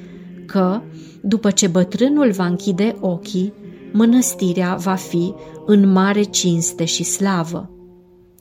că, 0.47 0.81
după 1.21 1.51
ce 1.51 1.67
bătrânul 1.67 2.31
va 2.31 2.47
închide 2.47 2.97
ochii, 3.01 3.53
mănăstirea 3.93 4.75
va 4.75 4.95
fi 4.95 5.35
în 5.67 5.93
mare 5.93 6.23
cinste 6.23 6.85
și 6.85 7.03
slavă. 7.03 7.71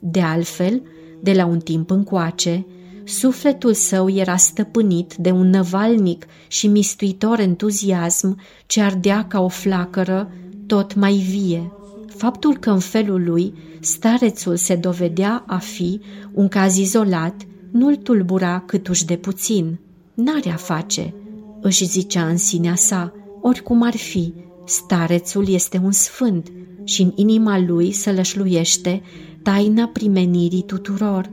De 0.00 0.20
altfel, 0.20 0.82
de 1.20 1.32
la 1.32 1.46
un 1.46 1.58
timp 1.58 1.90
încoace, 1.90 2.66
sufletul 3.04 3.72
său 3.74 4.10
era 4.10 4.36
stăpânit 4.36 5.14
de 5.14 5.30
un 5.30 5.50
năvalnic 5.50 6.26
și 6.48 6.68
mistuitor 6.68 7.38
entuziasm 7.38 8.40
ce 8.66 8.80
ardea 8.80 9.24
ca 9.24 9.40
o 9.40 9.48
flacără 9.48 10.32
tot 10.66 10.94
mai 10.94 11.12
vie. 11.12 11.72
Faptul 12.06 12.56
că 12.56 12.70
în 12.70 12.78
felul 12.78 13.24
lui 13.24 13.54
starețul 13.80 14.56
se 14.56 14.74
dovedea 14.74 15.44
a 15.46 15.58
fi 15.58 16.00
un 16.32 16.48
caz 16.48 16.76
izolat 16.76 17.34
nu-l 17.72 17.96
tulbura 17.96 18.62
câtuși 18.66 19.04
de 19.04 19.16
puțin. 19.16 19.78
N-are 20.14 20.50
a 20.50 20.56
face, 20.56 21.14
își 21.60 21.84
zicea 21.84 22.26
în 22.26 22.36
sinea 22.36 22.74
sa, 22.74 23.12
oricum 23.40 23.82
ar 23.82 23.96
fi, 23.96 24.32
starețul 24.66 25.48
este 25.48 25.80
un 25.84 25.92
sfânt 25.92 26.52
și 26.84 27.02
în 27.02 27.12
inima 27.14 27.58
lui 27.58 27.92
se 27.92 28.12
lășluiește 28.12 29.02
taina 29.42 29.86
primenirii 29.86 30.62
tuturor, 30.62 31.30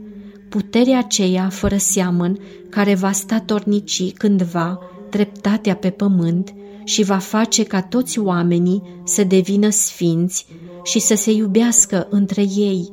puterea 0.48 0.98
aceea 0.98 1.48
fără 1.48 1.76
seamăn 1.76 2.38
care 2.68 2.94
va 2.94 3.12
statornici 3.12 4.12
cândva 4.12 4.78
dreptatea 5.10 5.74
pe 5.74 5.90
pământ 5.90 6.54
și 6.84 7.02
va 7.02 7.18
face 7.18 7.62
ca 7.62 7.82
toți 7.82 8.18
oamenii 8.18 8.82
să 9.04 9.24
devină 9.24 9.68
sfinți 9.68 10.46
și 10.84 10.98
să 10.98 11.14
se 11.14 11.32
iubească 11.32 12.06
între 12.10 12.42
ei, 12.56 12.92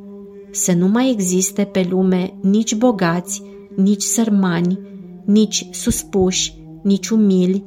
să 0.52 0.74
nu 0.74 0.88
mai 0.88 1.12
existe 1.12 1.64
pe 1.64 1.88
lume 1.90 2.34
nici 2.42 2.76
bogați, 2.76 3.42
nici 3.76 4.02
sărmani, 4.02 4.80
nici 5.26 5.68
suspuși, 5.72 6.54
nici 6.84 7.10
umili, 7.10 7.64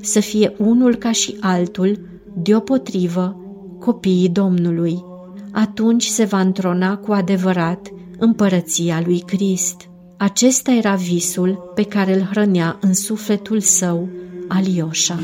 să 0.00 0.20
fie 0.20 0.54
unul 0.58 0.94
ca 0.94 1.12
și 1.12 1.36
altul, 1.40 1.98
deopotrivă, 2.34 3.40
copiii 3.80 4.28
Domnului. 4.28 5.04
Atunci 5.52 6.04
se 6.04 6.24
va 6.24 6.40
întrona 6.40 6.96
cu 6.96 7.12
adevărat 7.12 7.92
împărăția 8.18 9.02
lui 9.04 9.18
Crist. 9.18 9.76
Acesta 10.16 10.72
era 10.72 10.94
visul 10.94 11.72
pe 11.74 11.82
care 11.82 12.14
îl 12.14 12.20
hrănea 12.20 12.78
în 12.80 12.94
sufletul 12.94 13.60
său 13.60 14.08
Alioșa. 14.48 15.18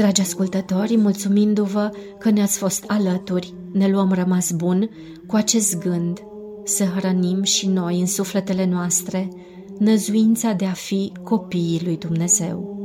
Dragi 0.00 0.20
ascultători, 0.20 0.96
mulțumindu-vă 0.96 1.90
că 2.18 2.30
ne-ați 2.30 2.58
fost 2.58 2.84
alături, 2.86 3.54
ne 3.72 3.88
luăm 3.88 4.12
rămas 4.12 4.50
bun 4.50 4.90
cu 5.26 5.36
acest 5.36 5.78
gând 5.78 6.22
să 6.64 6.84
hrănim 6.84 7.42
și 7.42 7.68
noi 7.68 8.00
în 8.00 8.06
sufletele 8.06 8.66
noastre 8.66 9.28
năzuința 9.78 10.52
de 10.52 10.64
a 10.64 10.72
fi 10.72 11.12
copiii 11.24 11.80
lui 11.84 11.96
Dumnezeu. 11.96 12.79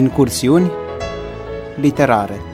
Incursiuni 0.00 0.70
literare 1.76 2.49